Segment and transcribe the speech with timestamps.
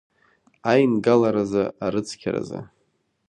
[0.71, 2.59] Аингаларазы, арыцқьаразы.